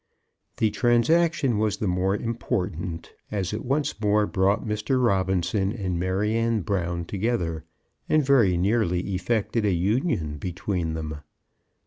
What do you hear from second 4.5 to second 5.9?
Mr. Robinson